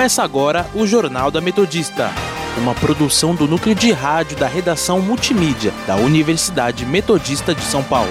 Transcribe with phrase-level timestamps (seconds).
[0.00, 2.10] Começa agora o Jornal da Metodista,
[2.56, 8.10] uma produção do núcleo de rádio da redação multimídia da Universidade Metodista de São Paulo.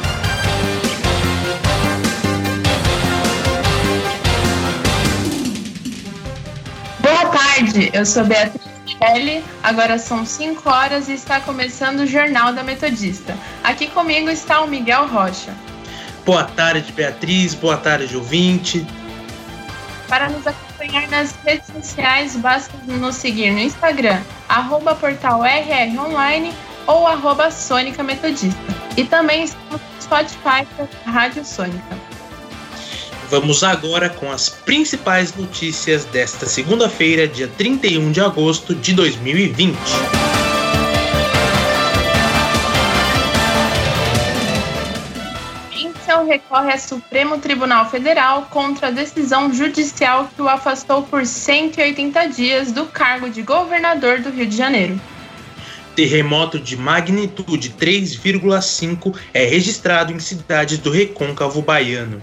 [6.99, 9.43] Boa tarde, eu sou Beatriz Kelly.
[9.63, 13.35] Agora são 5 horas e está começando o Jornal da Metodista.
[13.63, 15.55] Aqui comigo está o Miguel Rocha.
[16.23, 17.55] Boa tarde, Beatriz.
[17.55, 18.85] Boa tarde, ouvinte.
[20.07, 20.68] Para nos acompanhar
[21.09, 26.53] nas redes sociais, basta nos seguir no Instagram, arroba portal RR Online
[26.87, 28.59] ou arroba Sônica Metodista.
[28.97, 31.97] E também estamos no Spotify da Rádio Sônica.
[33.29, 39.77] Vamos agora com as principais notícias desta segunda-feira, dia 31 de agosto de 2020.
[46.09, 52.27] Witzel recorre ao Supremo Tribunal Federal contra a decisão judicial que o afastou por 180
[52.29, 54.99] dias do cargo de governador do Rio de Janeiro.
[55.95, 62.21] Terremoto de magnitude 3,5 é registrado em cidades do recôncavo baiano.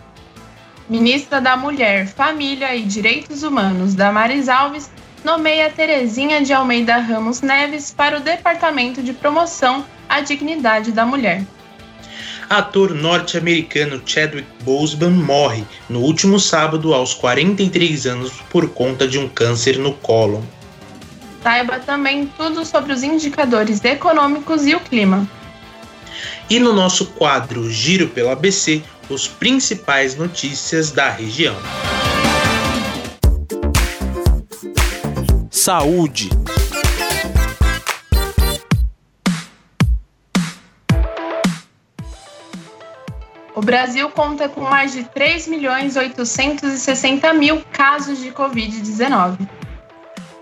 [0.89, 4.91] Ministra da Mulher, Família e Direitos Humanos, Damares Alves,
[5.25, 11.45] nomeia Terezinha de Almeida Ramos Neves para o Departamento de Promoção à Dignidade da Mulher
[12.49, 19.29] ator norte-americano Chadwick Boseman morre no último sábado aos 43 anos por conta de um
[19.29, 20.43] câncer no cólon.
[21.43, 25.29] Saiba também tudo sobre os indicadores econômicos e o clima.
[26.49, 31.57] E no nosso quadro Giro pelo ABC, os principais notícias da região.
[35.51, 36.31] Saúde.
[43.57, 49.49] O Brasil conta com mais de 3 milhões 860 mil casos de Covid-19.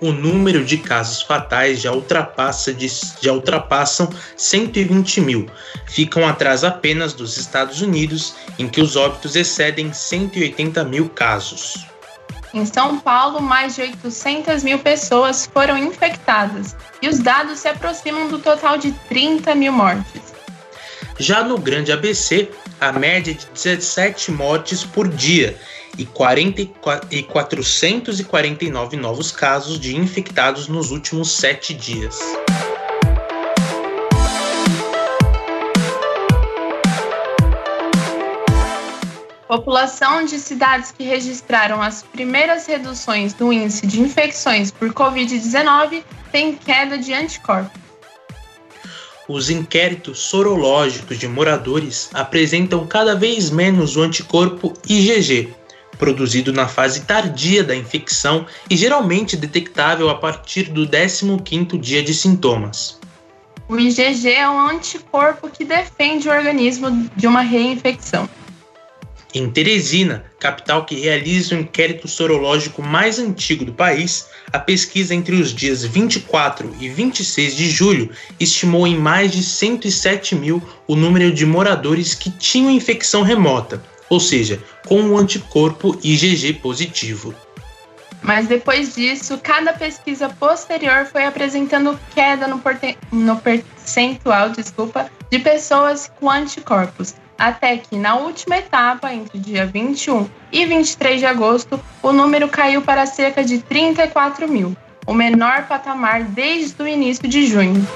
[0.00, 2.88] O número de casos fatais já, ultrapassa de,
[3.22, 5.46] já ultrapassam 120 mil.
[5.86, 11.86] Ficam atrás apenas dos Estados Unidos, em que os óbitos excedem 180 mil casos.
[12.52, 18.26] Em São Paulo, mais de 800 mil pessoas foram infectadas e os dados se aproximam
[18.26, 20.23] do total de 30 mil mortes.
[21.18, 22.48] Já no Grande ABC,
[22.80, 25.56] a média de 17 mortes por dia
[25.96, 26.62] e, 40,
[27.10, 32.18] e 449 novos casos de infectados nos últimos sete dias.
[39.46, 46.02] População de cidades que registraram as primeiras reduções do índice de infecções por Covid-19
[46.32, 47.83] tem queda de anticorpos.
[49.26, 55.48] Os inquéritos sorológicos de moradores apresentam cada vez menos o anticorpo IgG,
[55.98, 62.12] produzido na fase tardia da infecção e geralmente detectável a partir do 15º dia de
[62.12, 63.00] sintomas.
[63.66, 68.28] O IgG é um anticorpo que defende o organismo de uma reinfecção.
[69.34, 75.34] Em Teresina, capital que realiza o inquérito sorológico mais antigo do país, a pesquisa entre
[75.34, 81.32] os dias 24 e 26 de julho estimou em mais de 107 mil o número
[81.32, 87.34] de moradores que tinham infecção remota, ou seja, com o anticorpo IgG positivo.
[88.22, 92.62] Mas depois disso, cada pesquisa posterior foi apresentando queda no,
[93.10, 100.28] no percentual desculpa, de pessoas com anticorpos, até que na última etapa, entre dia 21
[100.52, 106.24] e 23 de agosto, o número caiu para cerca de 34 mil, o menor patamar
[106.24, 107.86] desde o início de junho.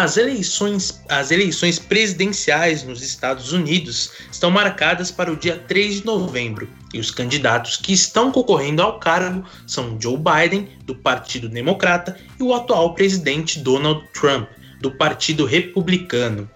[0.00, 6.06] As eleições, as eleições presidenciais nos Estados Unidos estão marcadas para o dia 3 de
[6.06, 12.16] novembro e os candidatos que estão concorrendo ao cargo são Joe Biden, do Partido Democrata,
[12.38, 14.48] e o atual presidente Donald Trump,
[14.80, 16.48] do Partido Republicano.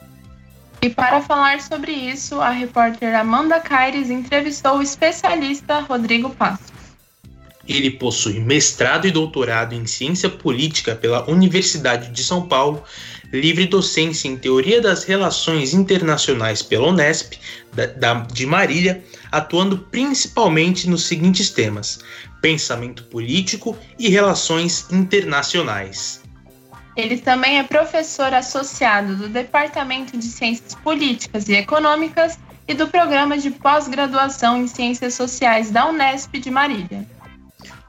[0.81, 6.72] E para falar sobre isso, a repórter Amanda Caires entrevistou o especialista Rodrigo Passos.
[7.69, 12.82] Ele possui mestrado e doutorado em ciência política pela Universidade de São Paulo,
[13.32, 17.34] livre docência em teoria das relações internacionais pela Unesp,
[17.73, 22.00] da, da, de Marília, atuando principalmente nos seguintes temas:
[22.40, 26.23] pensamento político e relações internacionais.
[26.94, 32.38] Ele também é professor associado do Departamento de Ciências Políticas e Econômicas
[32.69, 37.06] e do Programa de Pós-Graduação em Ciências Sociais da Unesp de Marília.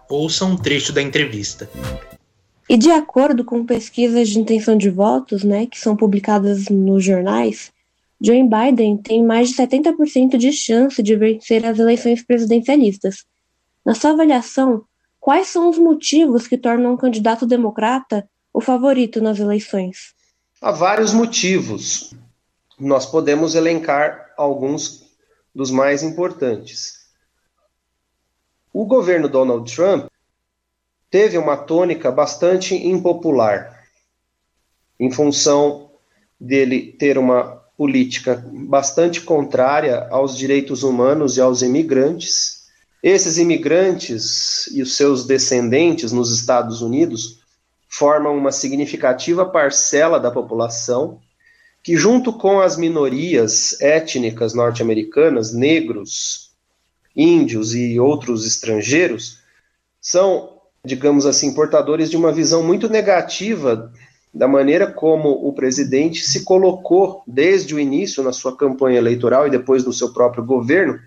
[0.09, 1.69] Ouça um trecho da entrevista.
[2.73, 7.71] E de acordo com pesquisas de intenção de votos, né, que são publicadas nos jornais,
[8.19, 13.25] Joe Biden tem mais de 70% de chance de vencer as eleições presidencialistas.
[13.85, 14.85] Na sua avaliação,
[15.19, 20.15] quais são os motivos que tornam um candidato democrata o favorito nas eleições?
[20.59, 22.11] Há vários motivos.
[22.79, 25.11] Nós podemos elencar alguns
[25.53, 27.03] dos mais importantes.
[28.73, 30.07] O governo Donald Trump
[31.13, 33.85] teve uma tônica bastante impopular,
[34.99, 35.91] em função
[36.39, 42.63] dele ter uma política bastante contrária aos direitos humanos e aos imigrantes.
[43.03, 47.43] Esses imigrantes e os seus descendentes nos Estados Unidos
[47.87, 51.21] formam uma significativa parcela da população
[51.83, 56.49] que, junto com as minorias étnicas norte-americanas, negros,
[57.15, 59.43] índios e outros estrangeiros,
[60.01, 60.52] são,
[60.85, 63.91] digamos assim, portadores de uma visão muito negativa
[64.33, 69.51] da maneira como o presidente se colocou desde o início na sua campanha eleitoral e
[69.51, 70.99] depois no seu próprio governo,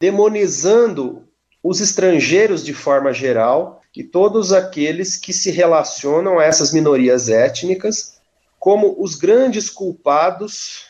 [0.00, 1.24] demonizando
[1.62, 8.18] os estrangeiros de forma geral e todos aqueles que se relacionam a essas minorias étnicas
[8.58, 10.84] como os grandes culpados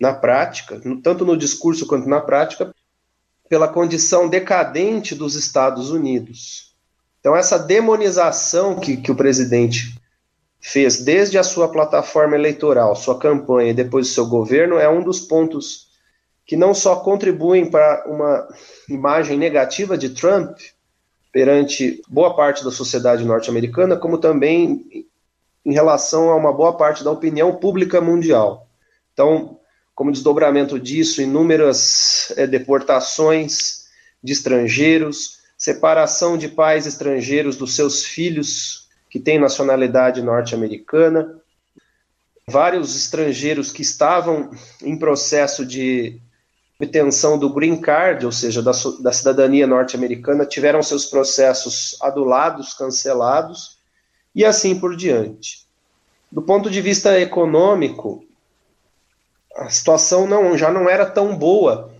[0.00, 2.72] na prática, tanto no discurso quanto na prática,
[3.48, 6.67] pela condição decadente dos Estados Unidos.
[7.20, 9.98] Então, essa demonização que, que o presidente
[10.60, 15.02] fez desde a sua plataforma eleitoral, sua campanha e depois o seu governo é um
[15.02, 15.88] dos pontos
[16.46, 18.48] que não só contribuem para uma
[18.88, 20.58] imagem negativa de Trump
[21.30, 25.06] perante boa parte da sociedade norte-americana, como também
[25.64, 28.66] em relação a uma boa parte da opinião pública mundial.
[29.12, 29.58] Então,
[29.94, 33.86] como desdobramento disso, inúmeras é, deportações
[34.22, 41.36] de estrangeiros, separação de pais estrangeiros dos seus filhos que tem nacionalidade norte-americana,
[42.46, 44.50] vários estrangeiros que estavam
[44.82, 46.20] em processo de
[46.80, 48.70] obtenção do green card, ou seja, da,
[49.00, 53.78] da cidadania norte-americana, tiveram seus processos adulados, cancelados,
[54.34, 55.66] e assim por diante.
[56.30, 58.24] Do ponto de vista econômico,
[59.56, 61.90] a situação não, já não era tão boa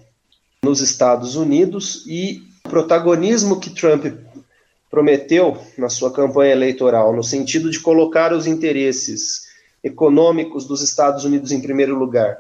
[0.63, 4.07] nos Estados Unidos e protagonismo que Trump
[4.91, 9.49] prometeu na sua campanha eleitoral, no sentido de colocar os interesses
[9.83, 12.39] econômicos dos Estados Unidos em primeiro lugar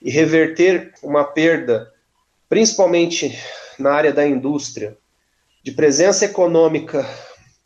[0.00, 1.90] e reverter uma perda,
[2.48, 3.38] principalmente
[3.78, 4.96] na área da indústria,
[5.62, 7.06] de presença econômica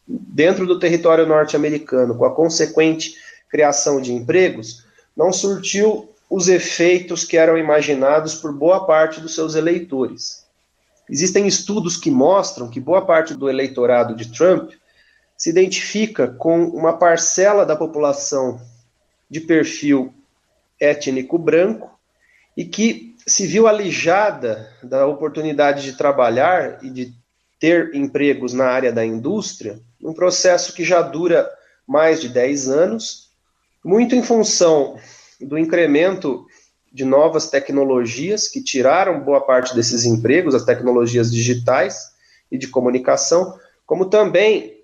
[0.06, 3.14] dentro do território norte-americano, com a consequente
[3.48, 4.84] criação de empregos,
[5.16, 10.45] não surtiu os efeitos que eram imaginados por boa parte dos seus eleitores.
[11.08, 14.72] Existem estudos que mostram que boa parte do eleitorado de Trump
[15.36, 18.60] se identifica com uma parcela da população
[19.30, 20.12] de perfil
[20.80, 21.90] étnico branco
[22.56, 27.12] e que se viu alijada da oportunidade de trabalhar e de
[27.58, 31.48] ter empregos na área da indústria, um processo que já dura
[31.86, 33.30] mais de 10 anos,
[33.84, 34.98] muito em função
[35.40, 36.46] do incremento
[36.96, 42.10] de novas tecnologias que tiraram boa parte desses empregos, as tecnologias digitais
[42.50, 43.54] e de comunicação,
[43.84, 44.80] como também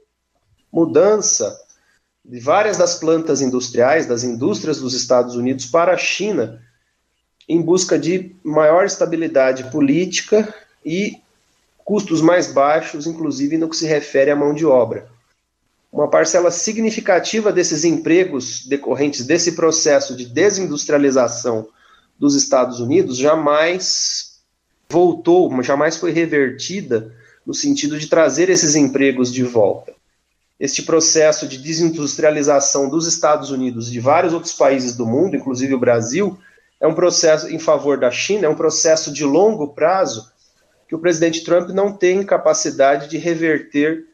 [0.70, 1.58] mudança
[2.22, 6.60] de várias das plantas industriais, das indústrias dos Estados Unidos para a China,
[7.48, 10.54] em busca de maior estabilidade política
[10.84, 11.16] e
[11.78, 15.08] custos mais baixos, inclusive no que se refere à mão de obra.
[15.90, 21.66] Uma parcela significativa desses empregos decorrentes desse processo de desindustrialização
[22.18, 24.40] dos Estados Unidos jamais
[24.88, 27.14] voltou, jamais foi revertida
[27.44, 29.92] no sentido de trazer esses empregos de volta.
[30.60, 35.74] Este processo de desindustrialização dos Estados Unidos e de vários outros países do mundo, inclusive
[35.74, 36.38] o Brasil,
[36.80, 40.30] é um processo em favor da China, é um processo de longo prazo
[40.88, 44.04] que o presidente Trump não tem capacidade de reverter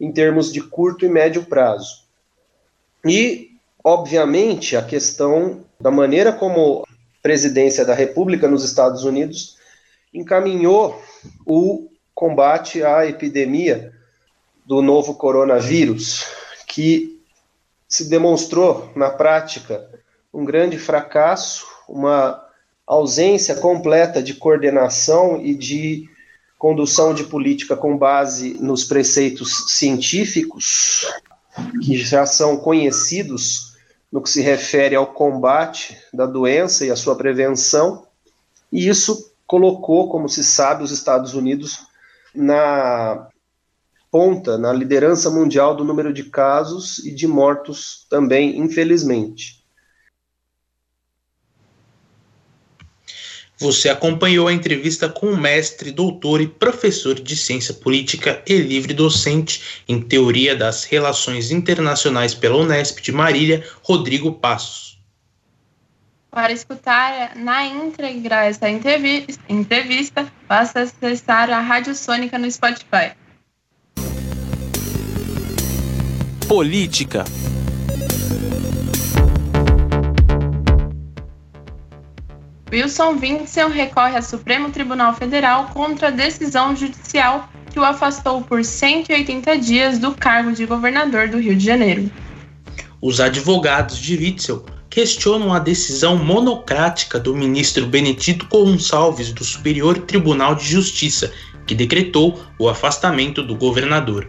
[0.00, 2.04] em termos de curto e médio prazo.
[3.04, 6.84] E, obviamente, a questão da maneira como
[7.26, 9.56] presidência da República nos Estados Unidos
[10.14, 11.02] encaminhou
[11.44, 13.92] o combate à epidemia
[14.64, 16.24] do novo coronavírus,
[16.68, 17.20] que
[17.88, 19.90] se demonstrou na prática
[20.32, 22.40] um grande fracasso, uma
[22.86, 26.08] ausência completa de coordenação e de
[26.56, 31.12] condução de política com base nos preceitos científicos,
[31.82, 33.65] que já são conhecidos
[34.16, 38.06] no que se refere ao combate da doença e a sua prevenção,
[38.72, 41.86] e isso colocou, como se sabe, os Estados Unidos
[42.34, 43.28] na
[44.10, 49.62] ponta na liderança mundial do número de casos e de mortos também, infelizmente.
[53.58, 58.92] Você acompanhou a entrevista com o mestre, doutor e professor de ciência política e livre
[58.92, 64.98] docente em teoria das relações internacionais pela Unesp de Marília, Rodrigo Passos.
[66.30, 73.12] Para escutar na íntegra essa entrevista, basta acessar a Rádio Sônica no Spotify.
[76.46, 77.24] Política
[82.72, 88.64] Wilson Witzel recorre ao Supremo Tribunal Federal contra a decisão judicial que o afastou por
[88.64, 92.10] 180 dias do cargo de governador do Rio de Janeiro.
[93.00, 100.54] Os advogados de Witzel questionam a decisão monocrática do ministro Benedito Gonçalves do Superior Tribunal
[100.54, 101.32] de Justiça,
[101.66, 104.28] que decretou o afastamento do governador.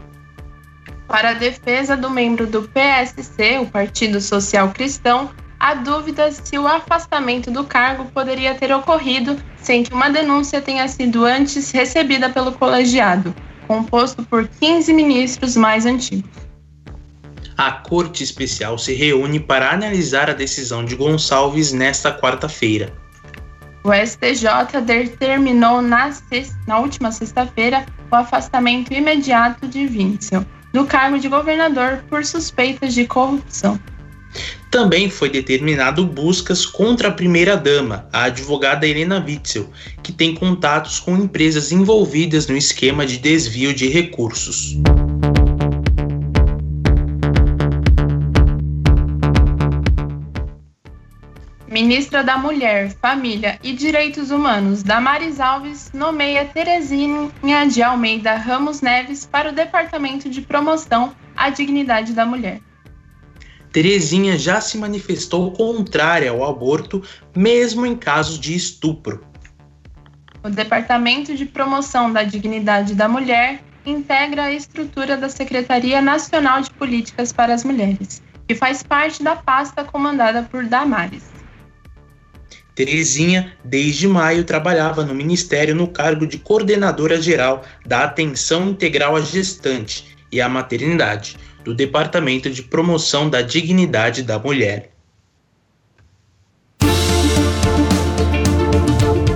[1.07, 5.31] Para a defesa do membro do PSC, o Partido Social Cristão,
[5.67, 10.87] há dúvidas se o afastamento do cargo poderia ter ocorrido sem que uma denúncia tenha
[10.87, 13.35] sido antes recebida pelo colegiado,
[13.67, 16.31] composto por 15 ministros mais antigos.
[17.57, 22.93] A Corte Especial se reúne para analisar a decisão de Gonçalves nesta quarta-feira.
[23.83, 31.19] O STJ determinou na, sexta, na última sexta-feira o afastamento imediato de Witzel do cargo
[31.19, 33.77] de governador por suspeitas de corrupção.
[34.69, 39.69] Também foi determinado buscas contra a primeira-dama, a advogada Helena Witzel,
[40.03, 44.77] que tem contatos com empresas envolvidas no esquema de desvio de recursos.
[51.69, 57.29] Ministra da Mulher, Família e Direitos Humanos, Damares Alves, nomeia Terezinha
[57.69, 62.61] de Almeida Ramos Neves para o Departamento de Promoção à Dignidade da Mulher.
[63.71, 67.03] Terezinha já se manifestou contrária ao aborto,
[67.35, 69.25] mesmo em casos de estupro.
[70.43, 76.71] O Departamento de Promoção da Dignidade da Mulher integra a estrutura da Secretaria Nacional de
[76.71, 81.23] Políticas para as Mulheres, que faz parte da pasta comandada por Damares.
[82.75, 89.21] Terezinha, desde maio, trabalhava no Ministério no cargo de coordenadora geral da Atenção Integral à
[89.21, 94.89] Gestante e à Maternidade, do Departamento de Promoção da Dignidade da Mulher.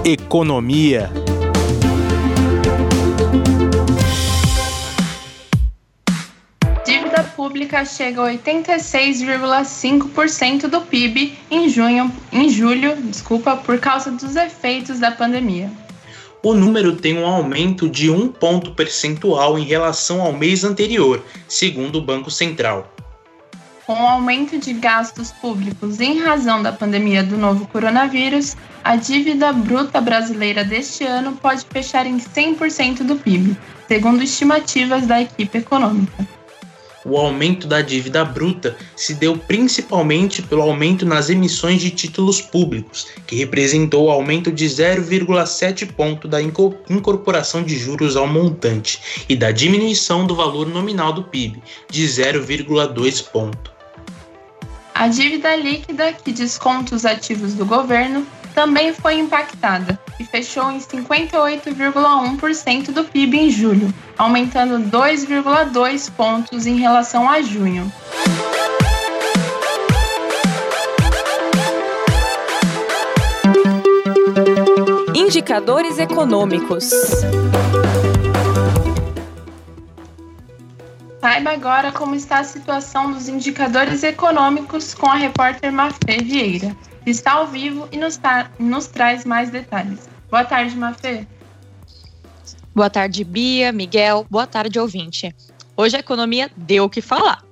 [0.06, 1.12] Economia.
[6.86, 14.38] Dívida pública chega a 86,5% do PIB em junho, em julho, desculpa, por causa dos
[14.38, 15.70] efeitos da pandemia
[16.44, 21.98] o número tem um aumento de um ponto percentual em relação ao mês anterior, segundo
[21.98, 22.92] o Banco Central.
[23.86, 29.52] Com o aumento de gastos públicos em razão da pandemia do novo coronavírus, a dívida
[29.52, 33.58] bruta brasileira deste ano pode fechar em 100% do PIB,
[33.88, 36.41] segundo estimativas da equipe econômica
[37.06, 43.08] o aumento da dívida bruta se deu principalmente pelo aumento nas emissões de títulos públicos,
[43.26, 49.52] que representou o aumento de 0,7 ponto da incorporação de juros ao montante e da
[49.52, 53.72] diminuição do valor nominal do PIB, de 0,2 ponto.
[54.94, 60.80] A dívida líquida, que desconta os ativos do governo, também foi impactada e fechou em
[60.80, 67.92] 58,1% do PIB em julho, aumentando 2,2 pontos em relação a junho.
[75.16, 76.90] Indicadores econômicos.
[81.20, 87.34] Saiba agora como está a situação dos indicadores econômicos com a repórter Mafê Vieira está
[87.34, 88.20] ao vivo e nos,
[88.60, 90.10] nos traz mais detalhes.
[90.30, 91.28] Boa tarde, Mafê.
[92.74, 94.26] Boa tarde, Bia, Miguel.
[94.30, 95.36] Boa tarde, ouvinte.
[95.76, 97.44] Hoje a economia deu o que falar.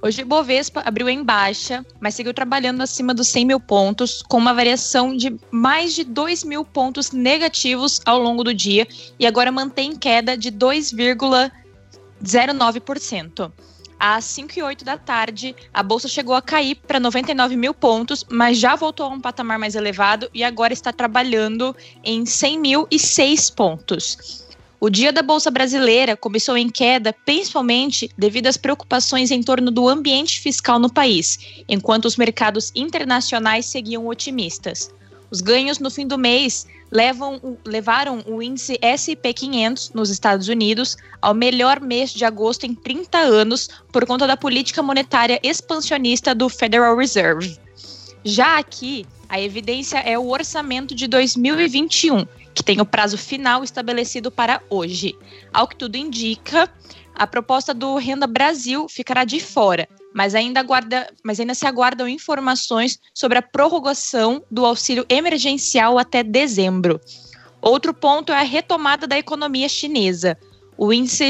[0.00, 4.54] Hoje Bovespa abriu em baixa, mas seguiu trabalhando acima dos 100 mil pontos, com uma
[4.54, 8.86] variação de mais de 2 mil pontos negativos ao longo do dia
[9.18, 13.50] e agora mantém queda de 2,09%.
[13.98, 18.24] Às 5 e 8 da tarde, a bolsa chegou a cair para 99 mil pontos,
[18.30, 21.74] mas já voltou a um patamar mais elevado e agora está trabalhando
[22.04, 24.46] em 100 mil e 6 pontos.
[24.80, 29.88] O dia da Bolsa Brasileira começou em queda, principalmente devido às preocupações em torno do
[29.88, 34.94] ambiente fiscal no país, enquanto os mercados internacionais seguiam otimistas.
[35.32, 40.96] Os ganhos no fim do mês levam, levaram o índice SP 500 nos Estados Unidos
[41.20, 46.48] ao melhor mês de agosto em 30 anos por conta da política monetária expansionista do
[46.48, 47.58] Federal Reserve.
[48.24, 54.30] Já aqui, a evidência é o orçamento de 2021, que tem o prazo final estabelecido
[54.30, 55.14] para hoje.
[55.52, 56.68] Ao que tudo indica,
[57.14, 62.08] a proposta do Renda Brasil ficará de fora, mas ainda, aguarda, mas ainda se aguardam
[62.08, 67.00] informações sobre a prorrogação do auxílio emergencial até dezembro.
[67.62, 70.36] Outro ponto é a retomada da economia chinesa.
[70.76, 71.24] O índice,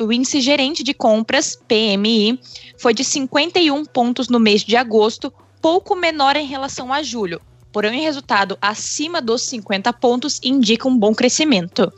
[0.00, 2.40] o índice gerente de compras, PMI,
[2.78, 7.38] foi de 51 pontos no mês de agosto, pouco menor em relação a julho.
[7.72, 11.90] Porém, resultado acima dos 50 pontos indica um bom crescimento.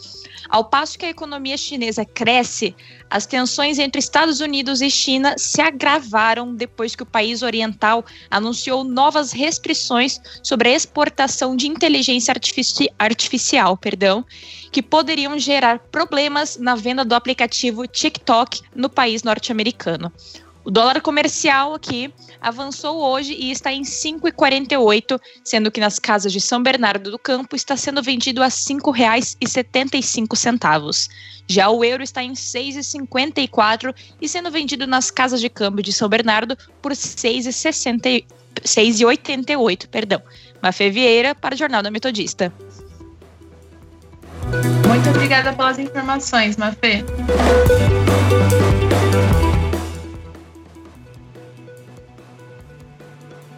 [0.48, 2.76] Ao passo que a economia chinesa cresce,
[3.10, 8.84] as tensões entre Estados Unidos e China se agravaram depois que o país oriental anunciou
[8.84, 14.24] novas restrições sobre a exportação de inteligência artifici artificial, perdão,
[14.70, 20.12] que poderiam gerar problemas na venda do aplicativo TikTok no país norte-americano.
[20.64, 26.40] O dólar comercial aqui avançou hoje e está em 5,48, sendo que nas casas de
[26.40, 31.10] São Bernardo do Campo está sendo vendido a R$ 5,75.
[31.46, 36.08] Já o euro está em 6,54 e sendo vendido nas casas de câmbio de São
[36.08, 40.22] Bernardo por 6,88, perdão.
[40.62, 42.50] Mafê Vieira para o Jornal da Metodista.
[44.88, 47.04] Muito obrigada pelas informações, Mafê.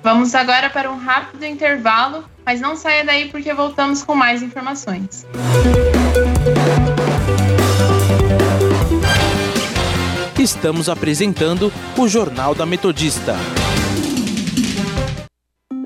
[0.06, 5.26] Vamos agora para um rápido intervalo, mas não saia daí porque voltamos com mais informações.
[10.38, 13.34] Estamos apresentando o Jornal da Metodista.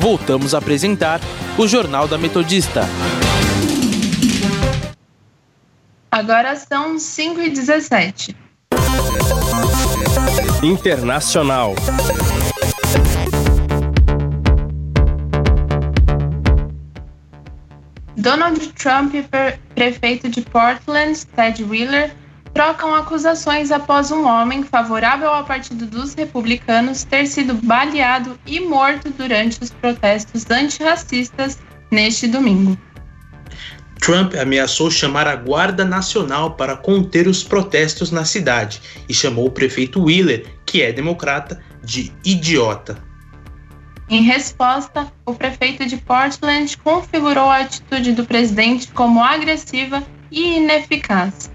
[0.00, 1.20] voltamos a apresentar
[1.58, 2.88] o Jornal da Metodista.
[6.10, 8.34] Agora são 5 e 17.
[10.62, 11.74] Internacional.
[18.16, 19.14] Donald Trump,
[19.74, 22.10] prefeito de Portland, Ted Wheeler,
[22.54, 29.10] trocam acusações após um homem favorável ao Partido dos Republicanos ter sido baleado e morto
[29.10, 31.58] durante os protestos antirracistas
[31.90, 32.76] neste domingo.
[34.00, 39.50] Trump ameaçou chamar a Guarda Nacional para conter os protestos na cidade e chamou o
[39.50, 42.96] prefeito Wheeler, que é democrata, de idiota.
[44.08, 51.50] Em resposta, o prefeito de Portland configurou a atitude do presidente como agressiva e ineficaz.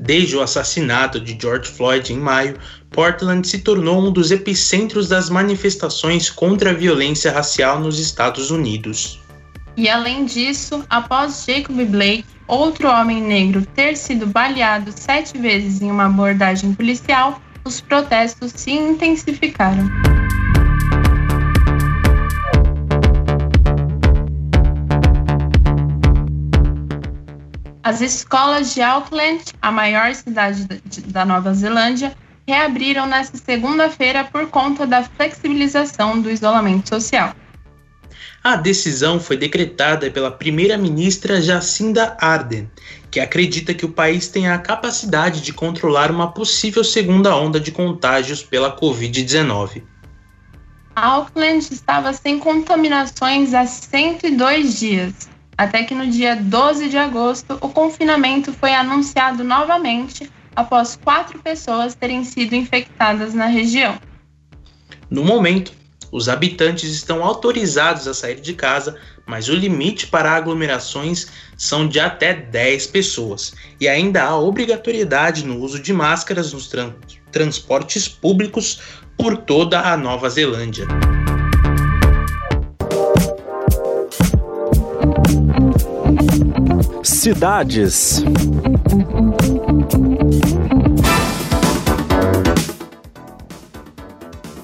[0.00, 2.58] Desde o assassinato de George Floyd em maio,
[2.90, 9.20] Portland se tornou um dos epicentros das manifestações contra a violência racial nos Estados Unidos.
[9.76, 15.90] E além disso, após Jacob Blake, outro homem negro, ter sido baleado sete vezes em
[15.90, 19.88] uma abordagem policial, os protestos se intensificaram.
[27.82, 30.66] As escolas de Auckland, a maior cidade
[31.06, 32.14] da Nova Zelândia,
[32.46, 37.34] reabriram nesta segunda-feira por conta da flexibilização do isolamento social.
[38.44, 42.70] A decisão foi decretada pela primeira-ministra Jacinda Ardern,
[43.10, 47.70] que acredita que o país tem a capacidade de controlar uma possível segunda onda de
[47.70, 49.82] contágios pela Covid-19.
[50.96, 55.28] Auckland estava sem contaminações há 102 dias,
[55.60, 61.94] até que no dia 12 de agosto o confinamento foi anunciado novamente após quatro pessoas
[61.94, 63.98] terem sido infectadas na região.
[65.10, 65.72] No momento,
[66.10, 68.96] os habitantes estão autorizados a sair de casa,
[69.26, 75.58] mas o limite para aglomerações são de até 10 pessoas, e ainda há obrigatoriedade no
[75.58, 76.94] uso de máscaras nos tran
[77.30, 78.80] transportes públicos
[79.14, 80.86] por toda a Nova Zelândia.
[87.02, 88.22] Cidades.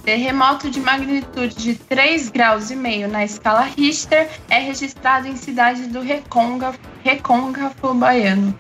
[0.04, 5.86] Terremoto de magnitude de 3 graus e meio na escala Richter é registrado em cidade
[5.86, 8.56] do Recôncavo, Recôncavo baiano.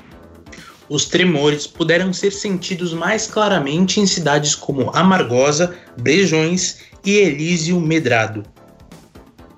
[0.88, 8.55] Os tremores puderam ser sentidos mais claramente em cidades como Amargosa, Brejões e Elísio Medrado.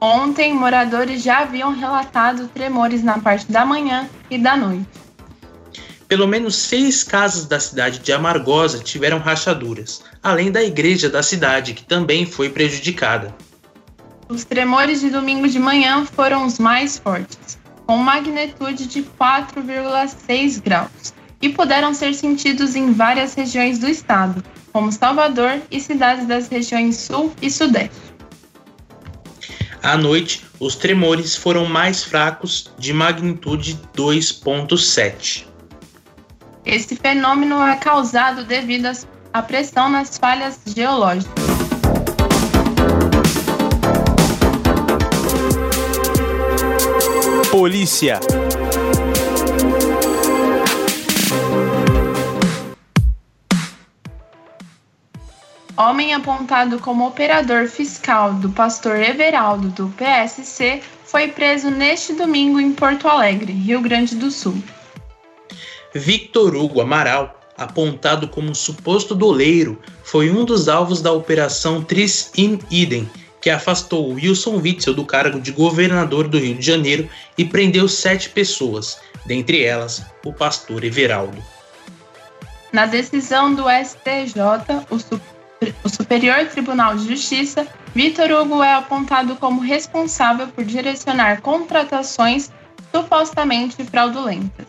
[0.01, 4.87] Ontem, moradores já haviam relatado tremores na parte da manhã e da noite.
[6.07, 11.75] Pelo menos seis casas da cidade de Amargosa tiveram rachaduras, além da igreja da cidade,
[11.75, 13.35] que também foi prejudicada.
[14.29, 21.13] Os tremores de domingo de manhã foram os mais fortes, com magnitude de 4,6 graus,
[21.43, 26.97] e puderam ser sentidos em várias regiões do estado, como Salvador e cidades das regiões
[26.97, 28.08] Sul e Sudeste.
[29.83, 35.47] À noite, os tremores foram mais fracos, de magnitude 2,7.
[36.65, 38.91] Esse fenômeno é causado devido
[39.33, 41.33] à pressão nas falhas geológicas.
[47.51, 48.21] Polícia.
[55.79, 62.73] Homem apontado como operador fiscal do pastor Everaldo do PSC foi preso neste domingo em
[62.73, 64.61] Porto Alegre, Rio Grande do Sul.
[65.95, 72.59] Victor Hugo Amaral, apontado como suposto doleiro, foi um dos alvos da Operação Tris in
[72.73, 73.09] Idem,
[73.41, 78.31] que afastou Wilson Witzel do cargo de governador do Rio de Janeiro e prendeu sete
[78.31, 81.41] pessoas, dentre elas o pastor Everaldo.
[82.73, 84.41] Na decisão do STJ,
[84.91, 85.21] o, Su
[85.83, 92.51] o Superior Tribunal de Justiça, Vitor Hugo é apontado como responsável por direcionar contratações
[92.95, 94.67] supostamente fraudulentas.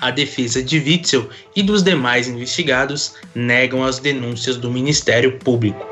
[0.00, 5.84] A defesa de Witzel e dos demais investigados negam as denúncias do Ministério Público.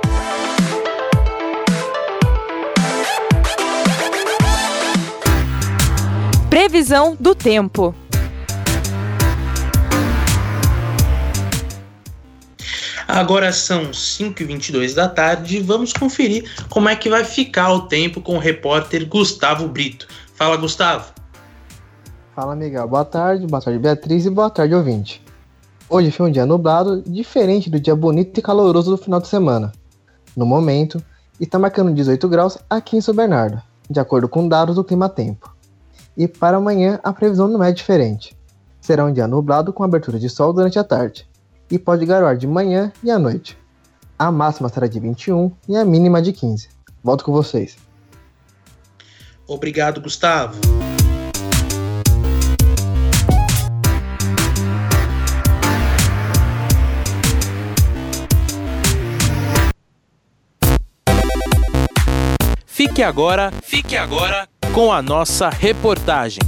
[6.49, 7.95] Previsão do tempo.
[13.09, 18.21] Agora são 5h22 da tarde e vamos conferir como é que vai ficar o tempo
[18.21, 20.09] com o repórter Gustavo Brito.
[20.35, 21.13] Fala, Gustavo.
[22.35, 22.89] Fala, Miguel.
[22.89, 25.23] Boa tarde, boa tarde, Beatriz e boa tarde, ouvinte.
[25.89, 29.73] Hoje foi um dia nublado, diferente do dia bonito e caloroso do final de semana.
[30.37, 31.01] No momento,
[31.41, 35.55] está marcando 18 graus aqui em São Bernardo, de acordo com dados do Clima Tempo.
[36.17, 38.37] E para amanhã a previsão não é diferente.
[38.81, 41.27] Será um dia nublado com abertura de sol durante a tarde,
[41.71, 43.59] e pode garoar de manhã e à noite.
[44.19, 46.69] A máxima será de 21 e a mínima de 15.
[47.03, 47.77] Volto com vocês.
[49.47, 50.59] Obrigado, Gustavo.
[62.67, 66.41] Fique agora, fique agora com a nossa reportagem.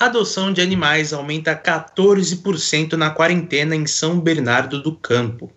[0.00, 5.52] A adoção de animais aumenta 14% na quarentena em São Bernardo do Campo.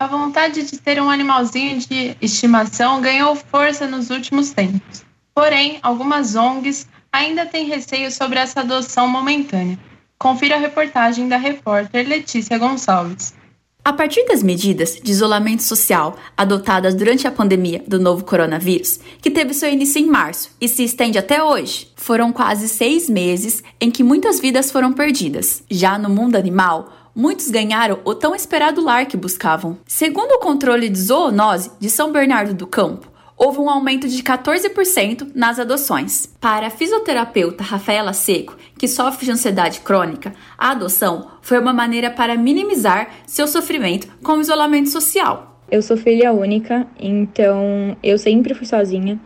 [0.00, 5.04] A vontade de ter um animalzinho de estimação ganhou força nos últimos tempos.
[5.34, 9.78] Porém, algumas ONGs ainda têm receio sobre essa adoção momentânea.
[10.18, 13.34] Confira a reportagem da repórter Letícia Gonçalves.
[13.84, 19.30] A partir das medidas de isolamento social adotadas durante a pandemia do novo coronavírus, que
[19.30, 23.90] teve seu início em março e se estende até hoje, foram quase seis meses em
[23.90, 25.62] que muitas vidas foram perdidas.
[25.70, 29.78] Já no mundo animal, muitos ganharam o tão esperado lar que buscavam.
[29.86, 35.30] Segundo o controle de zoonose de São Bernardo do Campo, houve um aumento de 14%
[35.34, 36.26] nas adoções.
[36.40, 42.10] Para a fisioterapeuta Rafaela Seco, que sofre de ansiedade crônica, a adoção foi uma maneira
[42.10, 45.60] para minimizar seu sofrimento com o isolamento social.
[45.70, 49.20] Eu sou filha única, então eu sempre fui sozinha.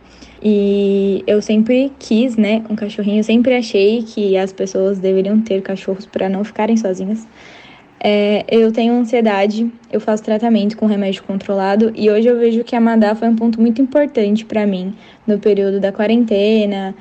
[0.45, 3.19] E eu sempre quis, né, um cachorrinho.
[3.19, 7.25] Eu sempre achei que as pessoas deveriam ter cachorros para não ficarem sozinhas.
[8.05, 12.75] É, eu tenho ansiedade, eu faço tratamento com remédio controlado e hoje eu vejo que
[12.75, 14.93] a Madá foi um ponto muito importante para mim
[15.25, 16.93] no período da quarentena,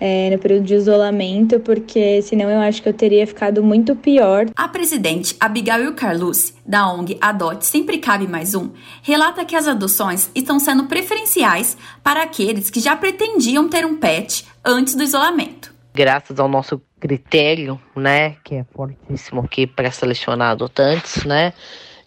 [0.00, 4.46] é, no período de isolamento, porque senão eu acho que eu teria ficado muito pior.
[4.56, 8.70] A presidente Abigail Carlucci, da ONG Adote Sempre Cabe Mais Um,
[9.02, 14.44] relata que as adoções estão sendo preferenciais para aqueles que já pretendiam ter um pet
[14.64, 15.72] antes do isolamento.
[15.94, 21.52] Graças ao nosso critério, né, que é fortíssimo aqui para selecionar adotantes, né,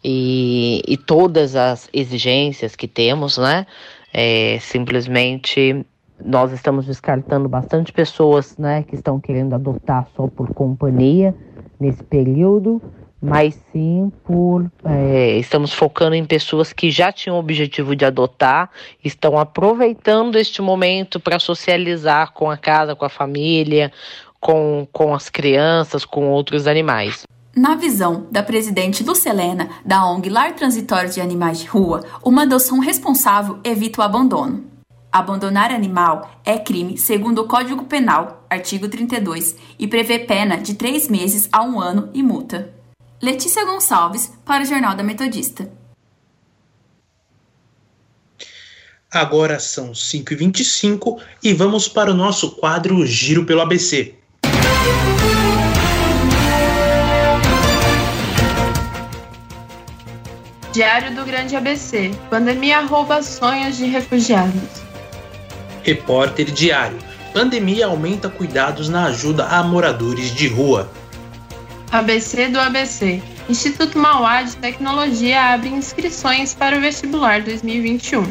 [0.04, 3.65] e, e todas as exigências que temos, né,
[4.13, 5.86] é, simplesmente
[6.23, 11.36] nós estamos descartando bastante pessoas, né, que estão querendo adotar só por companhia,
[11.82, 12.80] nesse período,
[13.21, 18.69] mas sim por é, estamos focando em pessoas que já tinham o objetivo de adotar,
[19.04, 23.91] estão aproveitando este momento para socializar com a casa, com a família,
[24.41, 27.23] com, com as crianças, com outros animais.
[27.56, 32.80] Na visão da presidente Lucelena, da ONG Lar Transitório de Animais de Rua, uma adoção
[32.80, 34.65] responsável evita o abandono.
[35.12, 41.10] Abandonar animal é crime segundo o Código Penal, artigo 32, e prevê pena de três
[41.10, 42.73] meses a um ano e multa.
[43.21, 45.69] Letícia Gonçalves, para o Jornal da Metodista.
[49.12, 54.20] Agora são 5h25 e vamos para o nosso quadro Giro pelo ABC.
[60.71, 62.12] Diário do Grande ABC.
[62.29, 64.81] Pandemia rouba sonhos de refugiados.
[65.84, 66.97] Repórter Diário.
[67.34, 70.89] Pandemia aumenta cuidados na ajuda a moradores de rua.
[71.91, 73.21] ABC do ABC.
[73.49, 78.25] Instituto Mauá de Tecnologia abre inscrições para o vestibular 2021.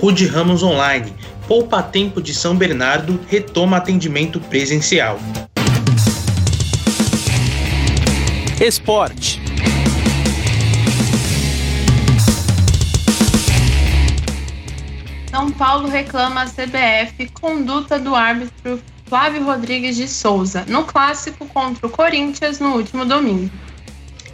[0.00, 1.12] Rude Ramos Online.
[1.46, 5.18] Poupa Tempo de São Bernardo retoma atendimento presencial.
[8.58, 9.43] Esporte.
[15.54, 21.90] Paulo reclama a CBF conduta do árbitro Flávio Rodrigues de Souza no clássico contra o
[21.90, 23.50] Corinthians no último domingo.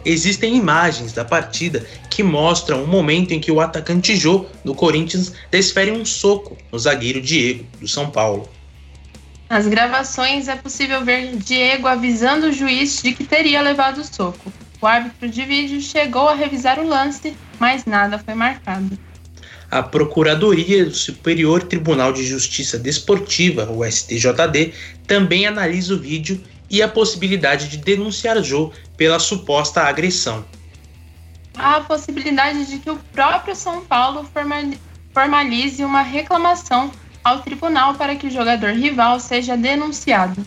[0.03, 5.33] Existem imagens da partida que mostram o momento em que o atacante Jô do Corinthians
[5.51, 8.49] desfere um soco no zagueiro Diego do São Paulo.
[9.47, 14.51] Nas gravações é possível ver Diego avisando o juiz de que teria levado o soco.
[14.81, 18.97] O árbitro de vídeo chegou a revisar o lance, mas nada foi marcado.
[19.71, 24.73] A Procuradoria do Superior Tribunal de Justiça Desportiva, o STJD,
[25.07, 30.45] também analisa o vídeo e a possibilidade de denunciar Jô pela suposta agressão.
[31.55, 34.29] Há a possibilidade de que o próprio São Paulo
[35.13, 36.91] formalize uma reclamação
[37.23, 40.45] ao tribunal para que o jogador rival seja denunciado.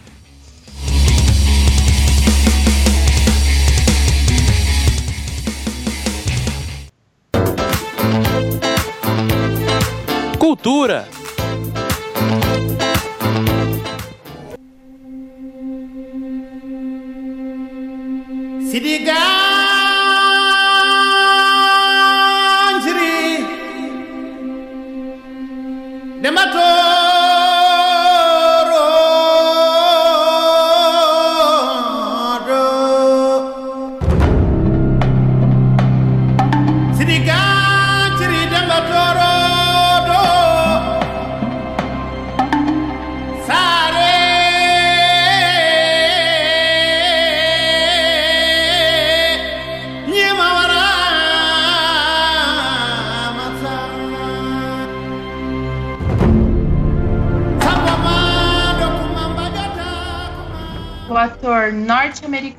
[10.65, 11.07] Cultura.
[18.71, 19.45] Se ligar.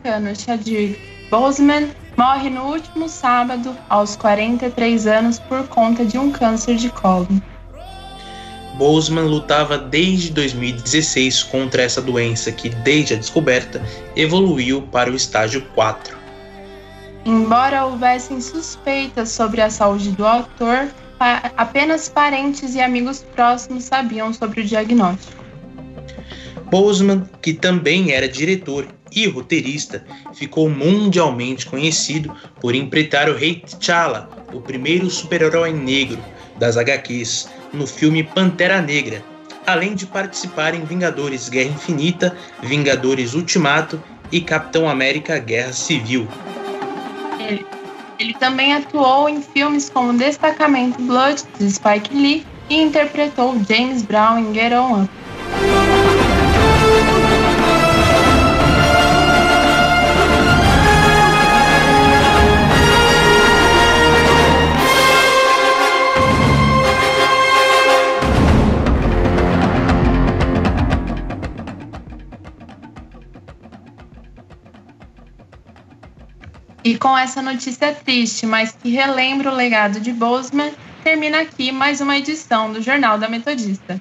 [0.06, 6.76] Norte-americano Chadwick Boseman morre no último sábado, aos 43 anos, por conta de um câncer
[6.76, 7.28] de colo.
[8.78, 13.82] Boseman lutava desde 2016 contra essa doença que, desde a descoberta,
[14.16, 16.16] evoluiu para o estágio 4.
[17.26, 20.88] Embora houvessem suspeitas sobre a saúde do autor,
[21.58, 25.44] apenas parentes e amigos próximos sabiam sobre o diagnóstico.
[26.70, 34.30] Boseman, que também era diretor e roteirista, ficou mundialmente conhecido por empreitar o rei T'Challa,
[34.54, 36.20] o primeiro super-herói negro
[36.58, 39.24] das HQs, no filme Pantera Negra,
[39.66, 44.02] além de participar em Vingadores Guerra Infinita, Vingadores Ultimato
[44.32, 46.28] e Capitão América Guerra Civil.
[47.40, 47.66] Ele,
[48.20, 54.40] ele também atuou em filmes como Destacamento Blood, de Spike Lee, e interpretou James Brown
[54.40, 55.25] em Get On Up.
[76.86, 80.72] E com essa notícia triste, mas que relembra o legado de Boseman,
[81.04, 84.00] termina aqui mais uma edição do Jornal da Metodista.